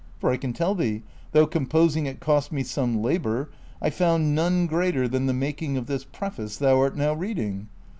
[0.17, 4.65] For I can tell thee, though composing it cost me some labor, I found none
[4.65, 7.67] greater than the making of this Preface thou art now reading.